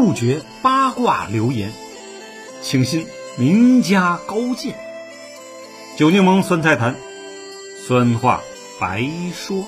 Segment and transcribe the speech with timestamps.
[0.00, 1.72] 杜绝八卦流言，
[2.62, 3.04] 请信
[3.36, 4.78] 名家高见。
[5.98, 6.94] 酒柠檬酸菜坛，
[7.84, 8.40] 酸话
[8.80, 9.02] 白
[9.34, 9.66] 说。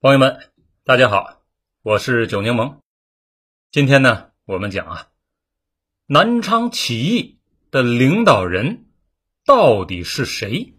[0.00, 0.50] 朋友们，
[0.82, 1.40] 大家好，
[1.84, 2.78] 我是酒柠檬。
[3.70, 5.06] 今天呢，我们讲啊，
[6.06, 7.38] 南昌起义
[7.70, 8.86] 的领导人
[9.44, 10.74] 到底是谁？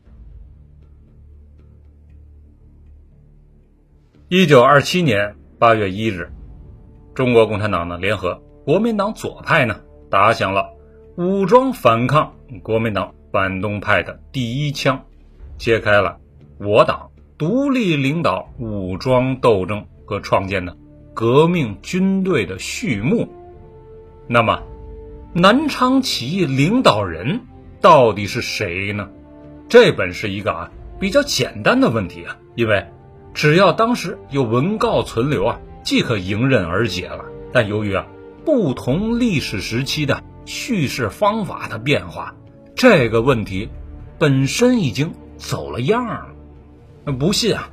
[4.34, 6.31] 一九二七年八月一日，
[7.13, 10.70] 中国共产党呢联合国民党左派呢，打响了
[11.17, 15.03] 武装反抗国民党反动派的第一枪，
[15.58, 16.17] 揭开了
[16.59, 17.12] 我党。
[17.38, 20.77] 独立领导武装斗争和创建的
[21.13, 23.27] 革命军队的序幕。
[24.27, 24.63] 那么，
[25.34, 27.41] 南昌起义领导人
[27.81, 29.09] 到底是谁呢？
[29.67, 32.86] 这本是一个啊比较简单的问题啊，因为
[33.34, 37.26] 只要当时有文告存留啊，即可迎刃而解了。
[37.54, 38.08] 但由于啊
[38.46, 42.36] 不同历史时期的叙事方法的变化，
[42.76, 43.70] 这个问题
[44.18, 47.14] 本身已经走了样了。
[47.14, 47.70] 不信啊，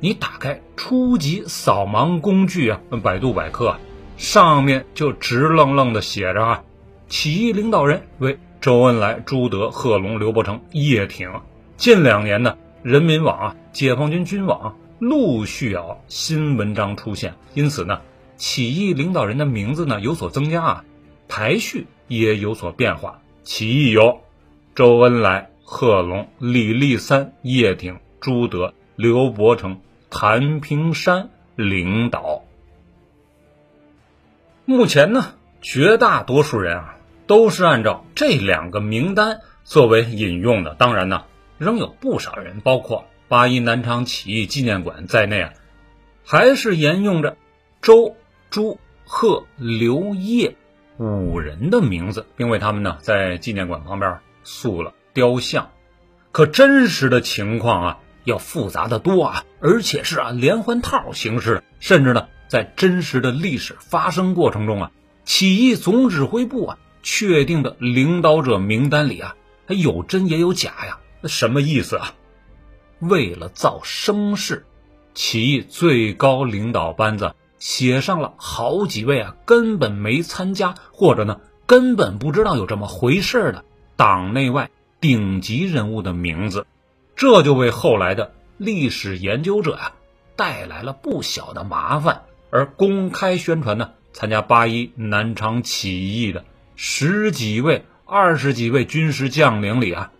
[0.00, 3.76] 你打开初级扫盲工具啊，百度百科，
[4.16, 6.62] 上面就直愣愣的写着啊，
[7.08, 11.30] 起义领导人为周恩来、朱德、贺龙、刘伯承、叶挺。
[11.76, 18.02] 近两年呢，人民网啊、解放军军网陆续有新文章出现，因此呢，
[18.36, 20.84] 起义领导人的名字呢有所增加啊，
[21.26, 23.22] 排序也有所变化。
[23.42, 24.20] 起义有
[24.74, 27.98] 周恩来、贺龙、李立三、叶挺。
[28.20, 32.42] 朱德、刘伯承、谭平山领导。
[34.66, 40.74] 目前呢，绝大多数人啊都是按照这两个名单作为引用的。
[40.74, 41.24] 当然呢，
[41.56, 45.52] 仍有不少人，包括八一南昌起义纪念馆在内啊，
[46.24, 47.36] 还是沿用着
[47.80, 48.16] 周、
[48.50, 50.56] 朱、贺、刘、叶
[50.98, 55.70] 五人的名字，并为他们呢在纪念馆旁边塑了雕像。
[56.32, 57.98] 可真实的情况啊。
[58.24, 64.90] 要复杂的多啊，而且是啊连环套形式的，甚至呢，在真实的历史发生过程中啊，
[65.24, 69.36] 起义总指挥部啊确定的领导者名单里啊，
[69.66, 70.98] 还有真也有假呀。
[71.22, 72.14] 那什么意思啊？
[73.00, 74.64] 为了造声势，
[75.14, 83.64] 起义最高领导班子写上了好几位啊根本没参加，或者呢根本不知道有这么回事的
[83.96, 86.66] 党内外顶级人物的名字。
[87.16, 89.92] 这就为后来的历史研究者呀
[90.36, 92.22] 带来了不小的麻烦。
[92.50, 96.44] 而公开宣传呢，参加八一南昌起义的
[96.76, 100.12] 十几位、二十几位军事将领里啊，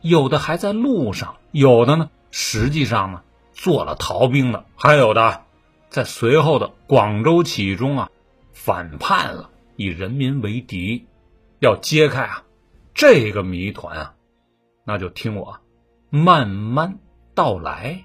[0.00, 3.22] 有的还在路上，有的呢实际上呢
[3.52, 5.44] 做了逃兵的，还有的
[5.88, 8.10] 在随后的广州起义中啊
[8.52, 11.06] 反叛了，以人民为敌。
[11.60, 12.42] 要揭开啊
[12.92, 14.14] 这个谜团啊，
[14.84, 15.60] 那就听我。
[16.10, 16.98] 慢慢
[17.36, 18.04] 道来。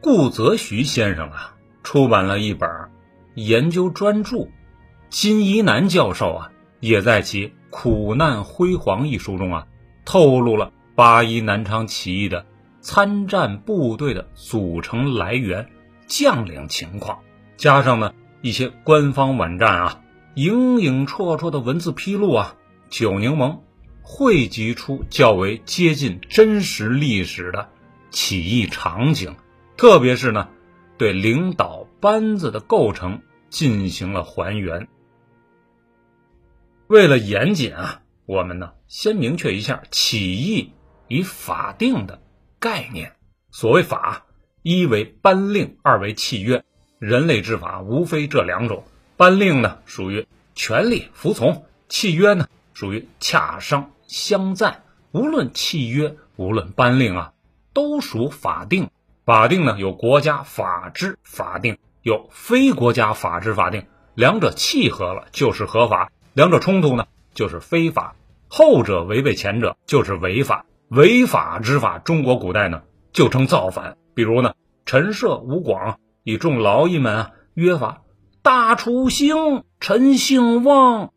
[0.00, 2.90] 顾则徐先生啊，出版了一本
[3.34, 4.48] 研究专著。
[5.10, 9.66] 金一南教授啊，也在其《苦难辉煌》一书中啊，
[10.04, 12.44] 透露了八一南昌起义的
[12.82, 15.70] 参战部队的组成来源、
[16.06, 17.20] 将领情况，
[17.56, 18.12] 加上呢
[18.42, 20.02] 一些官方网站啊
[20.34, 22.56] 影影绰绰的文字披露啊。
[22.90, 23.60] 九柠檬
[24.02, 27.70] 汇集出较为接近真实历史的
[28.10, 29.34] 起义场景，
[29.78, 30.50] 特别是呢，
[30.98, 34.88] 对领导班子的构成进行了还原。
[36.92, 40.74] 为了严谨啊，我们呢先明确一下起义
[41.08, 42.20] 与法定的
[42.60, 43.14] 概念。
[43.50, 44.26] 所谓法，
[44.60, 46.62] 一为颁令，二为契约。
[46.98, 48.84] 人类之法无非这两种。
[49.16, 52.46] 颁令呢属于权力服从，契约呢。
[52.74, 54.82] 属于洽商相赞，
[55.12, 57.32] 无论契约，无论颁令啊，
[57.72, 58.90] 都属法定。
[59.24, 68.16] 法定呢，有国家法制法定，有非国家法制法定，两者契合了就是合法，两者冲突呢就是非法。
[68.48, 72.82] 后者违背前者就是违法，违法之法，中国古代呢
[73.12, 73.96] 就称造反。
[74.14, 78.02] 比如呢，陈涉、吴广以众劳役们啊约法：
[78.42, 81.12] 大楚兴，陈兴旺，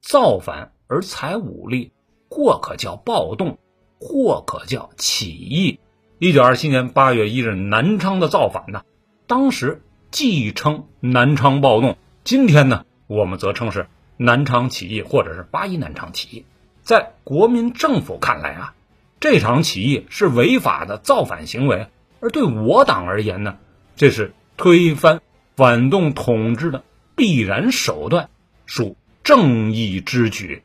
[0.00, 0.72] 造反。
[0.90, 1.92] 而采武力，
[2.30, 3.58] 或可叫暴动，
[4.00, 5.80] 或可叫起义。
[6.18, 8.80] 一九二七年八月一日，南昌的造反呢，
[9.26, 13.86] 当时既称南昌暴动，今天呢，我们则称是
[14.18, 16.44] 南昌起义，或者是八一南昌起义。
[16.82, 18.74] 在国民政府看来啊，
[19.20, 21.86] 这场起义是违法的造反行为，
[22.20, 23.56] 而对我党而言呢，
[23.96, 25.22] 这是推翻
[25.56, 26.82] 反动统治的
[27.14, 28.28] 必然手段，
[28.66, 30.62] 属正义之举。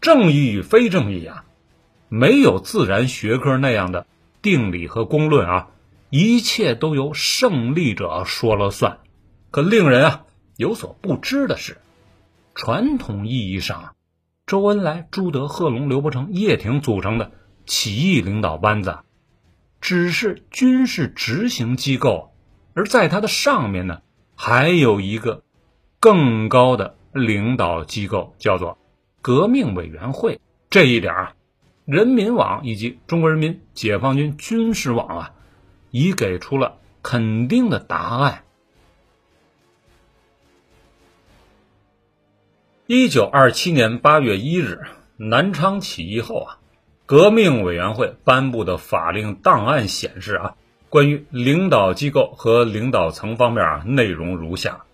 [0.00, 1.44] 正义与非正义啊，
[2.08, 4.06] 没有自然学科那样的
[4.40, 5.68] 定理和公论啊，
[6.10, 8.98] 一切都由胜利者说了算。
[9.50, 10.24] 可令人啊
[10.56, 11.78] 有所不知的是，
[12.58, 13.94] 传统意义上。
[14.44, 17.30] 周恩来、朱德、贺龙、刘伯承、叶挺组成的
[17.66, 18.98] 起义领导班子，
[19.80, 22.32] 只是军事执行机构，
[22.74, 24.02] 而在它的上面呢，
[24.34, 25.44] 还有一个
[26.00, 28.76] 更高的领导机构，叫做
[29.22, 30.40] 革命委员会。
[30.68, 31.34] 这一点啊，
[31.84, 35.32] 人民网以及中国人民解放军军事网啊，
[35.92, 38.42] 已给出了肯定的答案。
[42.90, 44.80] 一九二七年八月一日，
[45.18, 46.56] 南昌起义后啊，
[47.04, 50.54] 革命委员会颁布的法令档案显示啊，
[50.88, 54.86] 关于领导机构和领导层方面啊，内容如下：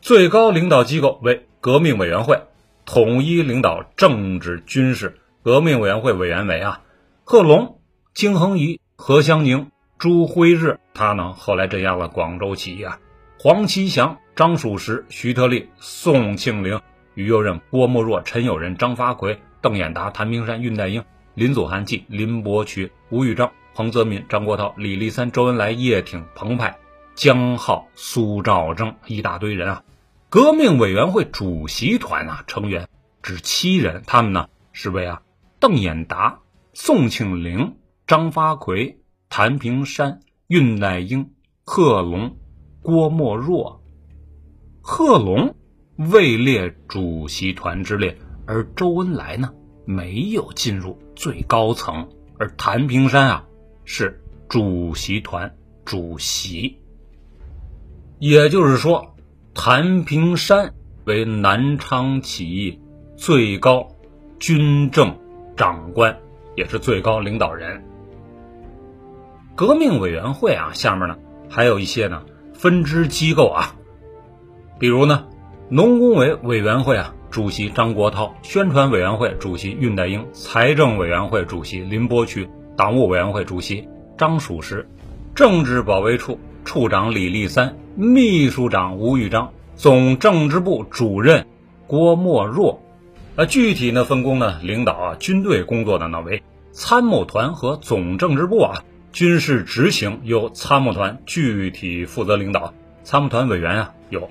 [0.00, 2.40] 最高领导机构为革命委员会，
[2.86, 5.18] 统一领导政治军事。
[5.42, 6.82] 革命委员会委员为啊，
[7.24, 7.80] 贺龙、
[8.14, 13.00] 金恒仪、何香凝、朱辉日，他呢后来镇压了广州起义啊，
[13.40, 16.80] 黄其祥、张蜀时、徐特立、宋庆龄。
[17.14, 26.76] 于右任、郭沫若、陈友仁、张发奎、邓演达、谭平山、恽代英、林祖涵季、林伯渠、吴玉章、彭泽民、张国焘、李立三、周恩来、叶挺、彭湃、
[27.14, 29.82] 江浩、苏兆征，一大堆人啊！
[30.28, 32.88] 革命委员会主席团啊，成员
[33.22, 35.22] 只七人，他们呢是为啊
[35.60, 36.40] 邓演达、
[36.72, 37.76] 宋庆龄、
[38.06, 41.30] 张发奎、谭平山、恽代英、
[41.64, 42.36] 贺龙、
[42.82, 43.82] 郭沫若、
[44.82, 45.54] 贺龙。
[45.96, 49.52] 位列主席团之列，而周恩来呢
[49.84, 53.46] 没有进入最高层，而谭平山啊
[53.84, 55.54] 是主席团
[55.84, 56.78] 主席。
[58.18, 59.14] 也就是说，
[59.54, 60.74] 谭平山
[61.04, 62.80] 为南昌起义
[63.16, 63.94] 最高
[64.40, 65.16] 军政
[65.56, 66.18] 长官，
[66.56, 67.84] 也是最高领导人。
[69.54, 71.16] 革命委员会啊，下面呢
[71.48, 73.76] 还有一些呢分支机构啊，
[74.80, 75.28] 比如呢。
[75.70, 82.46] 农工委委员会啊，主席张国焘；宣传委员会主席恽代英；财政委员会主席林伯渠；
[82.76, 83.88] 党务委员会主席
[84.18, 84.84] 张曙时；
[85.34, 91.46] 政治保卫处处长李立三；秘书长吴玉章；总政治部主任
[91.86, 92.82] 郭沫若。
[93.34, 102.74] 啊，具体呢分工呢，领导啊军队工作的呢为参谋团和总政治部啊，军事执行由参谋团具体负责领导。
[103.02, 104.28] 参谋团委员啊有。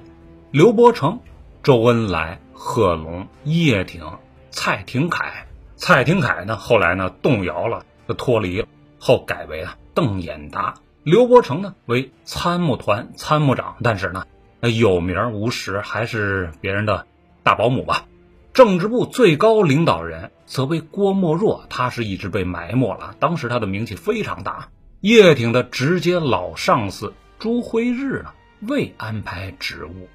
[0.53, 1.19] 刘伯承、
[1.63, 4.05] 周恩来、贺龙、叶挺、
[4.51, 5.47] 蔡廷锴。
[5.77, 8.67] 蔡廷锴呢，后来呢动摇了，就脱离了，
[8.99, 10.75] 后改为啊邓演达。
[11.01, 14.25] 刘伯承呢为参谋团参谋长，但是呢
[14.61, 17.07] 有名无实，还是别人的
[17.41, 18.05] 大保姆吧。
[18.53, 24.69] 政治部最高领导人则为郭沫若，他是一直被埋没了，当时他的名气非常大。
[25.01, 28.29] 叶挺的直接老上司朱辉日呢
[28.61, 30.07] 未安排职务。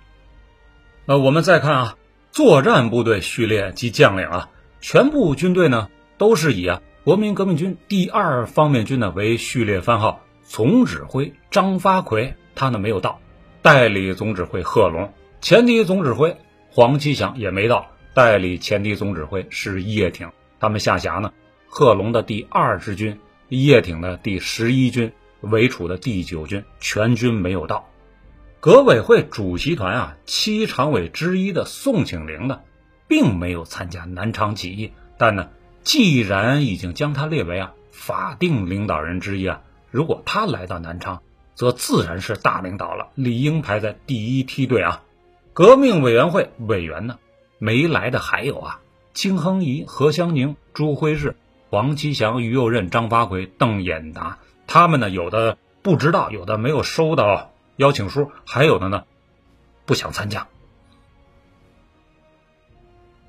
[1.09, 1.97] 呃，我们再看啊，
[2.33, 4.51] 作战部队序列及将领啊，
[4.83, 5.89] 全部军队呢
[6.19, 13.21] 都是以啊国民革命军第二方面军呢为序列番号，总指挥张发奎他呢没有到，
[13.63, 15.11] 代理总指挥贺龙，
[15.41, 16.37] 前敌总指挥
[16.69, 21.33] 黄其祥也没到，代理前敌总指挥是叶挺，他们下辖呢
[21.69, 25.11] 贺龙的第二支军，叶挺的第十一军，
[25.41, 27.89] 韦楚的第九军，全军没有到。
[28.61, 32.63] 革委会主席团啊，七常委之一的宋庆龄呢，
[33.07, 34.93] 并没有参加南昌起义。
[35.17, 35.51] 但呢，
[35.85, 39.61] 既然已经将他列为啊法定领导人之一啊，
[39.93, 41.23] 如果他来到南昌，
[41.55, 45.05] 则自然是大领导了，理应排在第一梯队啊。
[45.53, 47.19] 革命委员会委员呢，
[47.59, 48.81] 没来的还有啊，
[49.13, 51.37] 金亨仪、何香凝、朱辉日、
[51.71, 57.53] 王其祥、于右任、张发奎、邓演达，他们呢，有的不知道，有的没有收到。
[57.79, 59.05] 邀请书还有的呢，
[59.87, 60.47] 不想参加。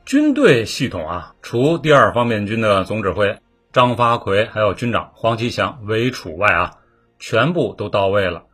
[0.06, 3.39] 军队系统啊，除第二方面军的总指挥
[3.72, 6.77] 张发奎，还有军长黄其祥为除外啊，
[7.20, 8.46] 全部都到位了。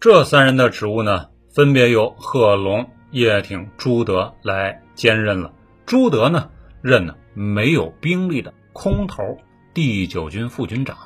[0.00, 5.52] 这三人的职务呢，分别由贺龙、叶挺、朱德来兼任了。
[5.86, 6.50] 朱德呢，
[6.82, 9.38] 任呢没有兵力的空头
[9.72, 10.96] 第九军副军长；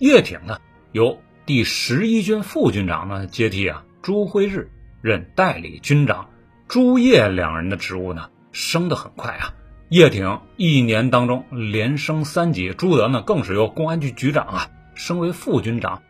[0.00, 0.58] 叶挺呢，
[0.90, 4.70] 由第十一军副军长呢接替啊，朱辉日
[5.02, 6.30] 任代理军长，
[6.68, 9.52] 朱叶两人的职务呢升得很快啊，
[9.90, 16.02] 叶挺一年当中连升三级，朱德呢更是由公安局局长啊升为副军长。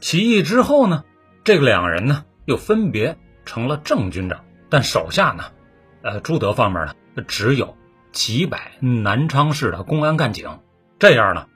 [0.00, 1.04] 起义之后呢，
[1.44, 5.44] 这个两人呢又分别成了正军长，但手下呢，
[6.02, 7.76] 呃，朱德方面呢只有
[8.10, 10.58] 几百南昌市的公安干警。
[10.98, 11.46] 这样呢，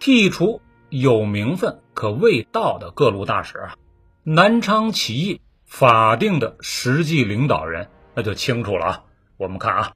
[0.00, 3.76] 剔除有名分可未到的各路大使啊，
[4.22, 9.04] 南昌起义法定的实际领导人那就清楚了啊。
[9.38, 9.92] 我们看啊。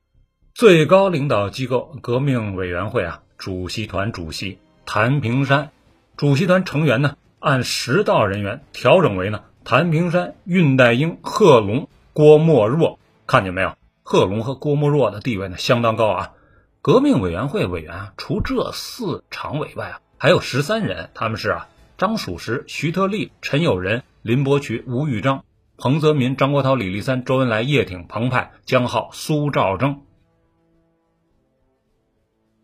[0.54, 5.72] 最高领导机构革命委员会啊，主席团主席谭平山，
[6.16, 13.76] 主席团成员呢按实道人员调整为呢谭平山、恽代英、贺龙、郭沫若，看见没有？
[14.02, 16.32] 贺龙和郭沫若的地位呢相当高啊。
[16.80, 21.68] 革命委员会委员啊，除这四常委外啊，还有十三人，他们是啊
[22.00, 25.44] 张曙时、徐特立、陈友仁、林伯渠、吴玉章、
[25.76, 30.00] 彭泽民、张国焘、李立三、周恩来、叶挺、彭湃、江浩、苏兆征。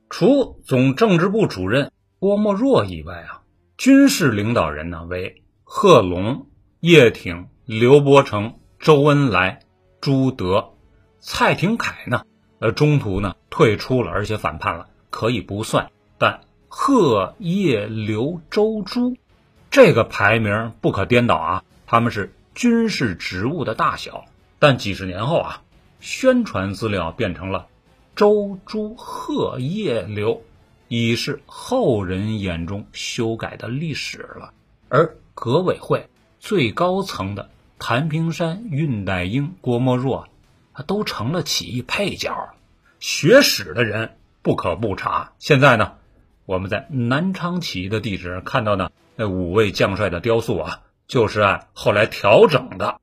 [0.09, 3.43] 除总政治部主任郭沫若以外啊，
[3.77, 6.47] 军事领导人呢为贺龙、
[6.81, 9.61] 叶挺、刘伯承、周恩来、
[10.01, 10.71] 朱德、
[11.21, 12.23] 蔡廷锴呢，
[12.59, 15.91] 呃，中途呢退出了，而且反叛了，可以不算。
[16.17, 19.15] 但贺、叶、刘、周、朱
[19.71, 24.25] 这个排名不可颠倒啊，他们是军事职务的大小。
[24.59, 25.63] 但几十年后啊，
[26.01, 27.67] 宣传资料变成了。
[28.15, 30.43] 周、朱、贺、叶、刘，
[30.89, 34.55] 已是后人眼中修改的历史了。
[34.89, 36.09] 而革委会
[36.41, 40.29] 最高层的谭平山、恽代英、郭沫若，
[40.73, 42.55] 他都成了起义配角。
[42.99, 45.33] 学史的人不可不查。
[45.39, 45.93] 现在呢，
[46.47, 53.01] 我们在南昌起义的地址看到的那五位将帅的雕塑啊，就是按后来调整的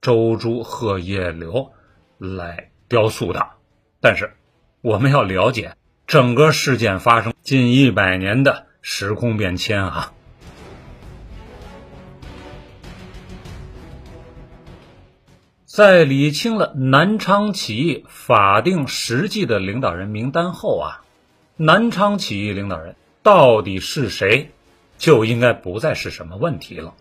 [0.00, 1.70] 周、朱、贺、叶、刘
[2.18, 3.46] 来雕塑的。
[4.00, 4.32] 但是。
[4.82, 5.74] 我们要了解
[6.06, 10.12] 整个事件发生近一百年的时空变迁啊！
[15.64, 21.02] 在理清了南昌起义法定实际的领导人名单后啊，
[21.58, 24.50] 南昌起义领导人到底是谁，
[24.98, 26.92] 就应该不再是什么问题了。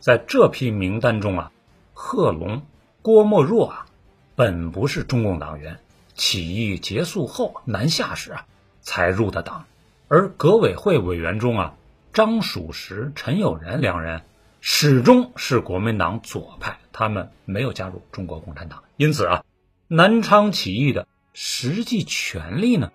[0.00, 1.52] 在这批名单中啊，
[1.92, 2.62] 贺龙、
[3.00, 3.86] 郭沫若啊，
[4.34, 5.78] 本不是中共党员。
[6.14, 8.46] 起义结束后南下时啊，
[8.80, 9.66] 才入的党，
[10.08, 11.74] 而革委会委员中啊，
[12.12, 14.22] 张蜀时、陈友仁两人
[14.60, 19.44] 始终是国民党左派，他们没有加入中国共产党，因此啊，
[19.86, 22.92] 南昌起义的实际权力呢，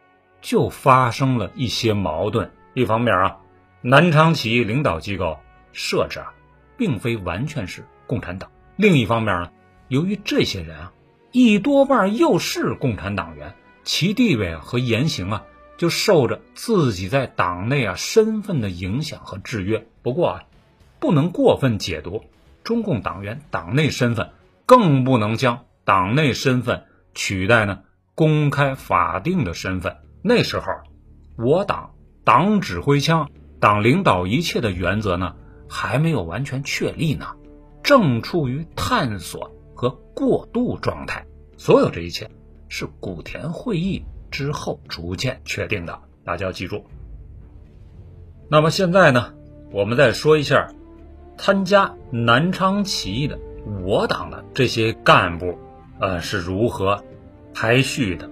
[0.48, 2.51] 就发生了一些矛盾。
[2.74, 3.38] 一方面啊，
[3.82, 5.39] 南昌起义领导机构
[5.74, 6.34] 设置啊，
[6.77, 9.51] 并非完全是共产党；另一方面呢，
[9.89, 10.94] 由于这些人啊。
[11.34, 15.44] 一多半又是共产党员，其地位和言行啊
[15.75, 19.86] 就受着自己在党内啊身份的影响和制约。
[20.01, 20.44] 不过啊，
[21.01, 22.24] 不能过分解读
[22.63, 24.30] 中共党员党内身份，
[24.66, 27.82] 更不能将党内身份取代呢
[28.16, 29.98] 公开法定的身份。
[30.22, 30.72] 那时候，
[31.38, 31.92] 我党
[32.24, 35.36] 党指挥枪、党领导一切的原则呢
[35.70, 37.36] 还没有完全确立呢，
[37.84, 39.52] 正处于探索。
[39.80, 41.24] 和过渡状态，
[41.56, 42.32] 所有这一切
[42.68, 46.84] 是古田会议之后逐渐确定的，大家要记住。
[48.50, 49.36] 那么现在呢，
[49.72, 50.74] 我们再说一下
[51.38, 53.38] 参加南昌起义的
[53.84, 55.60] 我党的这些干部，
[56.00, 57.04] 呃，是如何
[57.54, 58.28] 排序的。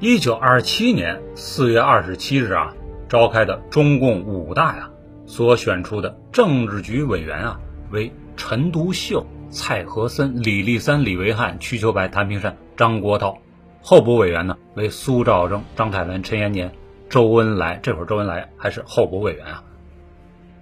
[0.00, 2.72] 一九二七年四月二十七日啊，
[3.08, 4.90] 召开的中共五大呀。
[5.26, 13.38] 所选出的政治局委员啊，为陈独秀、蔡和森、李立三、李维汉、瞿秋白、谭平山、张国焘；
[13.82, 16.70] 候补委员呢为苏兆征、章太文、陈延年、
[17.08, 17.80] 周恩来。
[17.82, 19.64] 这会儿周恩来还是候补委员啊。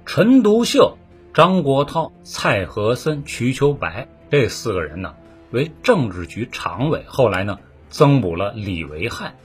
[0.06, 0.96] 陈独秀、
[1.34, 5.14] 张国焘、蔡和森、瞿秋白这四个人呢
[5.50, 7.58] 为政治局常委，后来呢
[7.96, 9.36] 增补了李维汉。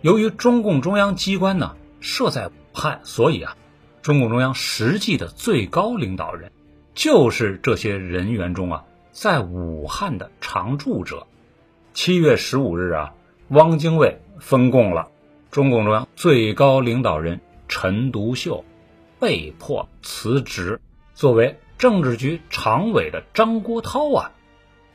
[0.00, 3.54] 由于中共中央机关呢设在武汉，所以啊。
[4.00, 6.50] 中共中央实际的最高领导人，
[6.94, 11.26] 就是这些人员中啊，在武汉的常驻者。
[11.92, 13.12] 七月十五日啊，
[13.48, 15.10] 汪精卫分共了
[15.50, 18.64] 中共中央最高领导人陈独秀，
[19.18, 20.80] 被迫辞职。
[21.12, 24.32] 作为政治局常委的张国焘啊，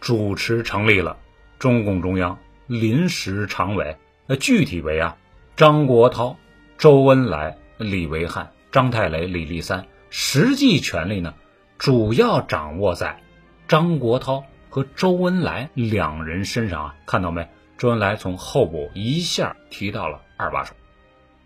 [0.02, 1.18] 主持成立了
[1.60, 3.96] 中共中央临时常委。
[4.28, 5.18] 那具体为啊，
[5.56, 6.36] 张国焘、
[6.78, 8.52] 周恩来、李维汉。
[8.72, 11.34] 张太雷、李立三实际权力呢，
[11.78, 13.24] 主要掌握在
[13.70, 17.48] 张国焘和周恩来两人身上啊，看到没？
[17.78, 20.74] 周恩来从候补一下提到了二把手，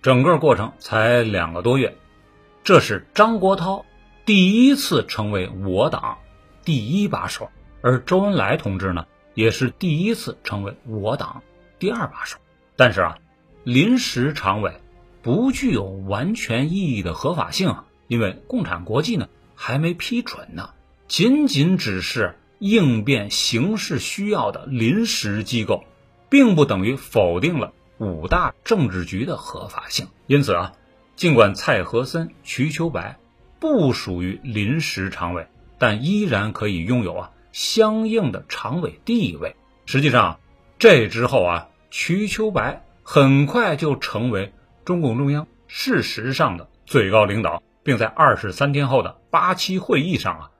[0.01, 1.95] 整个过程才两个多月，
[2.63, 3.83] 这是张国焘
[4.25, 6.17] 第一次成为我党
[6.65, 7.47] 第一把手，
[7.83, 9.05] 而周恩来同志呢，
[9.39, 11.43] 也是第一次成为我党
[11.79, 12.37] 第二把手。
[12.75, 13.17] 但是啊，
[13.63, 14.81] 临时常委
[15.21, 17.73] 不具有完全意义的合法性，
[18.07, 20.71] 因为共产国际呢还没批准呢，
[21.07, 25.85] 仅仅只是应变形势需要的临时机构。
[26.31, 30.09] 并不等于否定了五大政治局的合法性。
[30.27, 30.73] 因此啊，
[31.15, 33.17] 尽管蔡和森、瞿秋白
[33.59, 35.47] 不属于临时常委，
[35.79, 39.55] 但依然可以拥有啊相应的常委地位。
[39.85, 40.39] 实际上，
[40.77, 44.53] 这之后啊，瞿秋白很快就成为
[44.85, 50.51] 中共中央事实上的最高领导，并在二十三天后的八七会议上啊，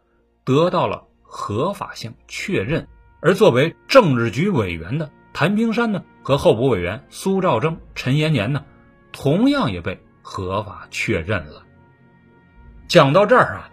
[0.44, 2.88] 得到了合法性确认。
[3.22, 5.10] 而作为政治局委员的。
[5.32, 8.66] 谭平山呢和候补委员苏兆征、陈延年呢，
[9.14, 11.64] 同样也被合法确认了。
[12.88, 13.70] 讲到这儿啊，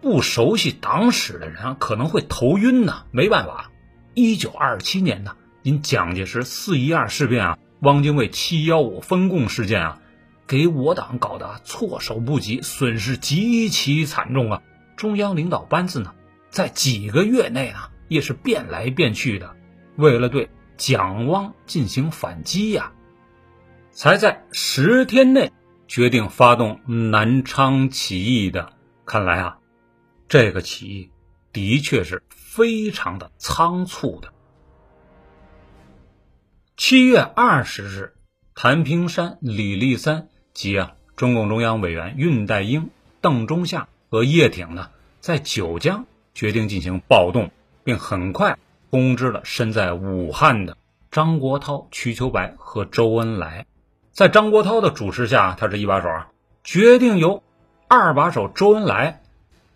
[0.00, 3.04] 不熟悉党史的人啊可能会头晕呐。
[3.10, 3.70] 没办法，
[4.14, 10.00] 一九二七年呢，因蒋介石四一二事变啊，汪精卫七幺五分共事件啊，
[10.46, 14.62] 给我党搞得措手不及，损失极其惨重啊。
[14.96, 16.14] 中央领导班子呢，
[16.50, 19.56] 在几个月内啊，也是变来变去的，
[19.96, 20.50] 为了对。
[20.76, 22.92] 蒋汪进行反击呀，
[23.90, 25.50] 才在十天内
[25.88, 26.78] 决定发动
[27.10, 28.72] 南昌起义的。
[29.04, 29.58] 看来啊，
[30.28, 31.10] 这个起义
[31.52, 34.28] 的确是非常的仓促的。
[36.76, 38.14] 七月二十日，
[38.54, 46.04] 谭平山、李立三及啊中共中央委员恽代英、邓中夏和叶挺呢，在九江
[46.34, 47.50] 决定进行暴动，
[47.82, 48.58] 并很快。
[48.90, 50.78] 通知了身在武汉的
[51.10, 53.66] 张国焘、瞿秋白和周恩来，
[54.12, 56.28] 在张国焘的主持下，他是一把手啊，
[56.64, 57.42] 决定由
[57.86, 59.22] 二把手周恩来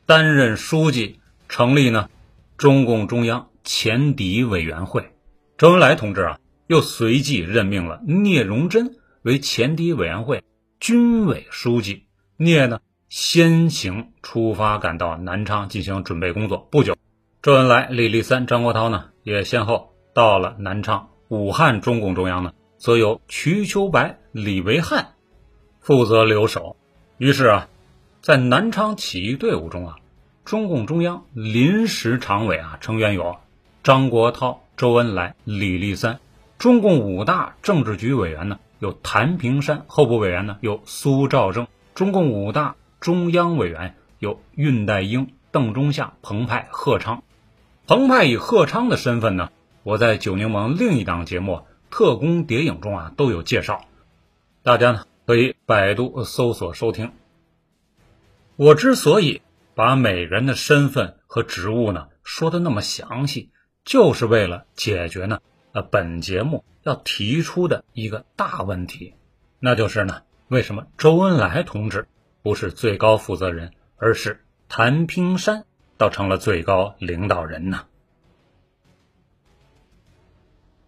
[0.06, 2.10] 担任书记，成立呢
[2.56, 5.12] 中共中央前敌委员会。
[5.56, 10.42] 周恩来同志啊，又随即任命了聂荣臻为前敌委员会
[10.80, 12.06] 军委书记。
[12.36, 16.96] 聂呢，先行出发赶到南昌进行准备工作，不久。
[17.40, 21.08] 周恩来、李立三、张国焘呢，也先后到了南昌。
[21.28, 25.14] 武汉中共中央呢，则由瞿秋白、李维汉
[25.80, 26.76] 负责留守。
[27.18, 27.68] 于是啊，
[28.22, 29.96] 在南昌起义队伍中啊，
[30.44, 33.38] 中共中央临时常委啊成员有
[33.82, 36.18] 张国焘、周恩来、李立三；
[36.56, 41.64] 中共五大政治局委员呢有谭平山，候补委员呢有苏兆征；
[41.96, 47.24] 中共五大中央委员有恽代英、邓中夏、彭湃、贺昌。
[47.88, 49.50] 彭湃以贺昌的身份呢，
[49.82, 51.54] 我在九柠檬另一档节目
[51.90, 53.80] 《特工谍影》中啊都有介绍，
[54.62, 57.10] 大家呢可以百度搜索收听。
[58.62, 59.42] 我之所以
[59.74, 63.50] 把每人的身份和职务呢说的那么详细，
[63.84, 65.40] 就是为了解决呢
[65.72, 69.14] 呃本节目要提出的一个大问题，
[69.58, 72.06] 那就是呢为什么周恩来同志
[72.44, 75.64] 不是最高负责人，而是谭平山？
[75.96, 77.86] 倒成了最高领导人呢。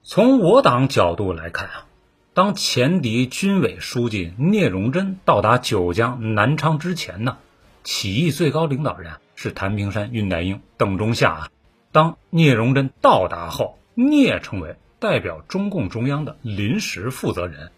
[0.05, 1.87] 从我党角度来看啊，
[2.35, 7.39] 当前敌军委书记聂荣臻到达九江南昌之前呢，
[7.85, 11.49] 起义最高领导人是谭平山、恽代英、邓中夏啊。
[11.93, 17.71] 当聂荣臻到达后，聂成为代表中共中央的临时负责人。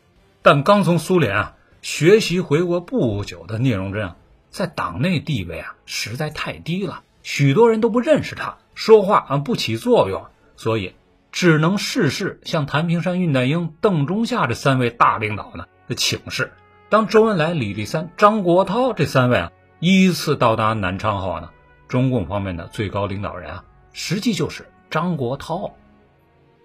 [0.43, 4.17] 但刚从苏联啊学习回国不久的聂荣臻啊，
[4.49, 7.03] 在党内地位啊实在太低了。
[7.25, 10.95] 许多人都不认识他，说话啊不起作用，所以
[11.33, 15.67] 只能事事向谭平山、恽代英、邓中夏这三位大领导呢
[15.97, 16.53] 请示。
[16.89, 21.51] 当周恩来、李立三、张国焘这三位啊依次到达南昌后呢，
[21.89, 25.73] 中共方面的最高领导人啊实际就是张国焘，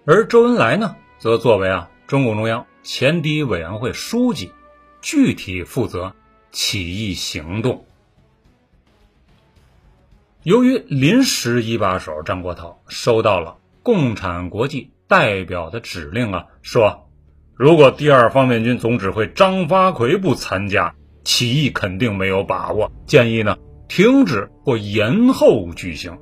[0.06, 4.52] 而周恩来呢则作为啊中共中央前敌委员会书记，
[5.00, 6.14] 具体负责
[6.50, 7.86] 起义行动。
[10.42, 17.08] 由于临时一把手张国焘收到了共产国际代表的指令啊，说
[17.54, 20.94] 如果第二方面军总指挥张发奎不参加
[21.24, 23.56] 起义，肯定没有把握，建议呢
[23.88, 26.18] 停止或延后举行。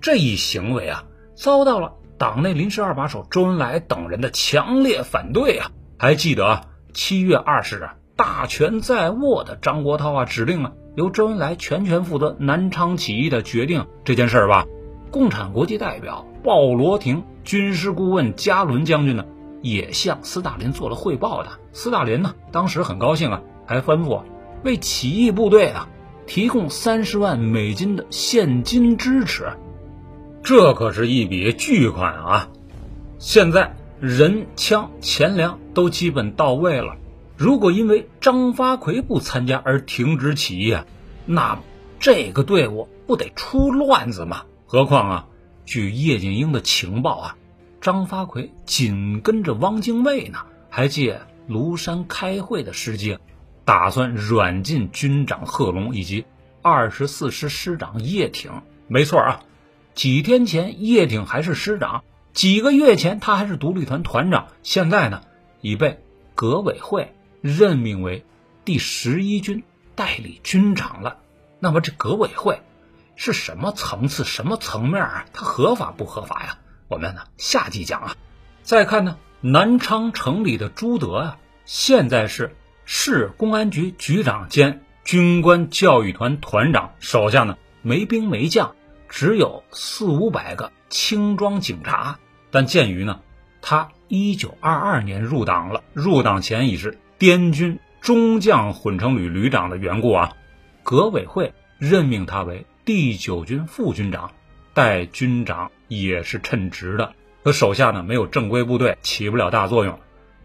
[0.00, 5.70] 这一行为啊，遭到了党内临时二把手周恩来等人的强烈反对啊。
[5.98, 10.72] 还记得，七月二十日，大权在握的张国焘啊，指令啊。
[10.94, 14.66] 由周恩来全权负责南昌起义的决定这件事儿吧，
[15.12, 19.24] 共产国际代表鲍罗廷、军事顾问加伦将军呢，
[19.62, 21.50] 也向斯大林做了汇报的。
[21.72, 24.22] 斯大林呢，当时很高兴啊，还吩咐
[24.64, 25.88] 为起义部队啊
[26.26, 29.52] 提供三十万美金的现金支持。
[30.42, 32.48] 这可是一笔巨款啊！
[33.18, 36.96] 现在人、枪、钱粮都基本到位了。
[37.36, 40.86] 如果因为张发奎不参加而停止起义啊，
[41.26, 41.60] 那
[42.00, 44.42] 这个队伍不得出乱子吗？
[44.66, 45.26] 何况啊，
[45.64, 47.36] 据叶剑英的情报啊，
[47.80, 50.38] 张发奎紧跟着汪精卫呢，
[50.70, 53.18] 还借庐山开会的时机，
[53.68, 56.24] 打算软禁军长贺龙以及
[56.62, 58.62] 二十四师师长叶挺。
[58.86, 59.40] 没错啊，
[59.94, 62.02] 几天前叶挺还是师长，
[62.32, 65.20] 几个月前他还是独立团团长，现在呢，
[65.60, 66.02] 已被
[66.34, 67.12] 革委会。
[67.42, 68.24] 任命为
[68.64, 69.62] 第十一军
[69.94, 71.18] 代理军长了。
[71.60, 72.62] 那么这革委会
[73.16, 75.26] 是什么层次、什么层面啊？
[75.34, 76.58] 它合法不合法呀？
[76.88, 78.16] 我们呢下集讲啊。
[78.62, 82.56] 再看呢，南昌城里的朱德啊，现在是
[82.90, 88.76] 市公安局局长兼军官教育团团长，手下呢没兵没将，
[89.10, 92.18] 只有四五百个轻装警察。
[92.50, 93.20] 但鉴于呢，
[93.60, 96.98] 他一九二二年入党了，入党前已是。
[97.18, 100.32] 滇军中将混成旅旅长的缘故啊，
[100.82, 104.30] 革委会任命他为第九军副军长，
[104.72, 107.12] 代军长也是称职的。
[107.44, 109.98] 可手下呢没有正规部队，起不了大作用。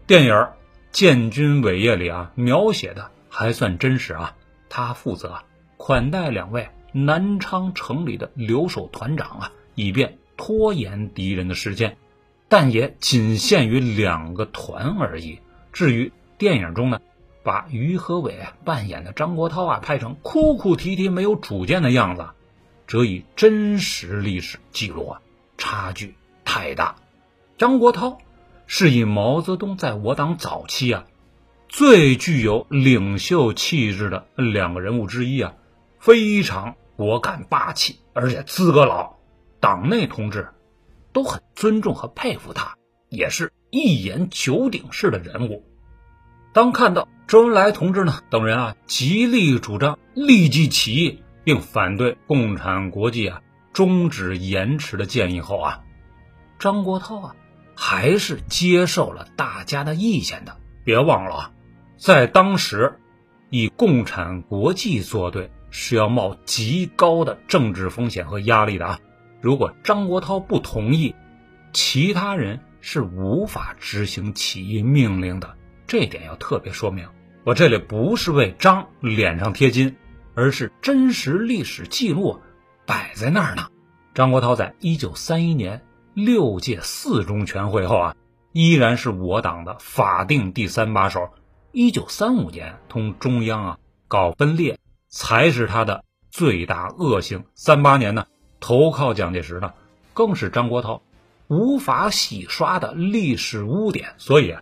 [0.06, 0.34] 电影
[0.94, 4.36] 《建军伟业》里啊描写的还算真实啊，
[4.70, 5.42] 他负责
[5.76, 11.98] 款待两位南昌城里的留守团长啊，以便拖延敌人的时间，
[12.48, 15.40] 但也仅限于两个团而已。
[15.70, 16.10] 至于。
[16.36, 17.00] 电影中呢，
[17.44, 22.26] 把于和伟扮演的张国焘啊拍成哭哭啼啼、没有主见的样子，
[22.88, 25.20] 则与真实历史记录啊
[25.56, 26.96] 差距太大。
[27.56, 28.18] 张国焘
[28.66, 31.04] 是以毛泽东在我党早期啊
[31.68, 35.54] 最具有领袖气质的两个人物之一啊，
[35.98, 39.16] 非常果敢霸气，而且资格老，
[39.60, 40.50] 党内同志
[41.12, 42.76] 都很尊重和佩服他，
[43.08, 45.64] 也是一言九鼎式的人物。
[46.52, 55.82] 当看到周恩来同志呢等人啊极力主张立即起义，并反对共产国际啊终止延迟的建议后啊，
[56.60, 57.34] 张国焘啊
[57.74, 60.56] 还是接受了大家的意见的。
[60.84, 61.52] 别忘了啊，
[61.96, 62.98] 在当时，
[63.50, 69.00] 以共产国际作对是要冒极高的政治风险和压力的啊。
[69.40, 71.14] 如果张国焘不同意，
[71.72, 75.54] 其他人是无法执行起义命令的。
[75.86, 77.08] 这点要特别说明，
[77.44, 79.96] 我这里不是为张脸上贴金，
[80.34, 82.40] 而是真实历史记录
[82.86, 83.68] 摆在那儿呢。
[84.14, 85.82] 张国焘在一九三一年
[86.14, 88.16] 六届四中全会后啊，
[88.52, 91.28] 依然是我党的法定第三把手。
[91.72, 97.44] 一九三五年同中央啊搞分裂，才是他的最大恶行。
[97.54, 98.26] 三八年呢
[98.60, 99.74] 投靠蒋介石呢，
[100.12, 101.00] 更是张国焘
[101.48, 104.14] 无法洗刷的历史污点。
[104.18, 104.56] 所以。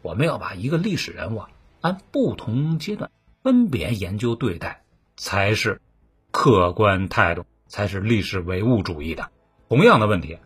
[0.00, 1.42] 我们要把一个历史人物
[1.80, 3.10] 按不同阶段
[3.42, 4.84] 分别研究对待，
[5.16, 5.82] 才是
[6.30, 9.28] 客观态度，才是历史唯物主义的。
[9.68, 10.38] 同样的问题，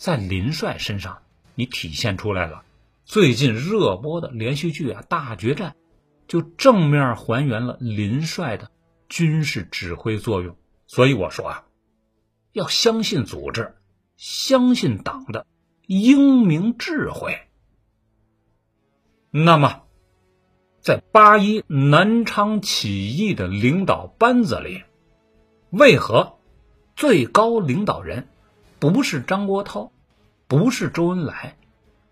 [0.00, 1.20] 在林帅身上
[1.54, 2.64] 你体现出来了。
[3.04, 5.72] 最近热播的连续剧啊《大决战》，
[6.26, 8.70] 就正面还原了林帅的
[9.10, 10.56] 军事指挥作用。
[10.86, 11.66] 所以我说啊，
[12.52, 13.74] 要相信组织，
[14.16, 15.46] 相信党的
[15.86, 17.38] 英明智慧。
[19.30, 19.82] 那么，
[20.80, 24.82] 在八一南昌起义的领导班子里，
[25.68, 26.38] 为何
[26.96, 28.28] 最高领导人
[28.80, 29.90] 不是张国焘，
[30.48, 31.54] 不是周恩来，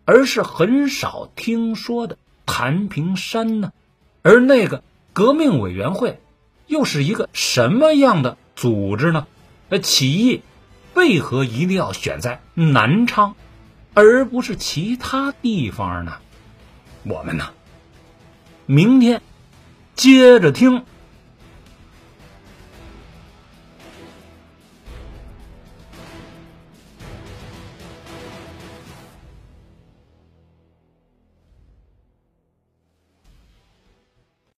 [0.05, 3.73] 而是很少听说的谭平山呢？
[4.23, 4.83] 而那个
[5.15, 6.21] 革命委员会
[6.67, 9.27] 又是一个什么样的组织呢？
[9.71, 10.43] 呃，起义
[10.95, 13.35] 为何一定要选在南昌，
[13.95, 16.19] 而不是其他地方呢？
[17.05, 17.51] 我们呢，
[18.67, 19.23] 明天
[19.95, 20.85] 接着听。